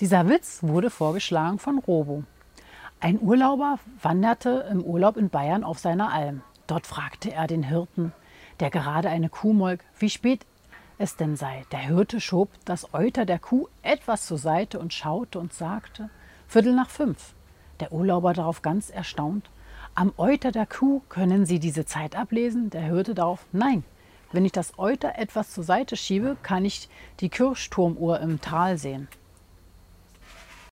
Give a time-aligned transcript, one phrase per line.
[0.00, 2.22] Dieser Witz wurde vorgeschlagen von Robo.
[3.00, 6.42] Ein Urlauber wanderte im Urlaub in Bayern auf seiner Alm.
[6.68, 8.12] Dort fragte er den Hirten,
[8.60, 10.46] der gerade eine Kuh molk, wie spät
[10.98, 11.64] es denn sei.
[11.72, 16.10] Der Hirte schob das Euter der Kuh etwas zur Seite und schaute und sagte,
[16.46, 17.34] Viertel nach fünf.
[17.80, 19.50] Der Urlauber darauf ganz erstaunt,
[19.96, 22.70] am Euter der Kuh können Sie diese Zeit ablesen?
[22.70, 23.82] Der Hirte darauf, nein.
[24.30, 26.88] Wenn ich das Euter etwas zur Seite schiebe, kann ich
[27.18, 29.08] die Kirchturmuhr im Tal sehen.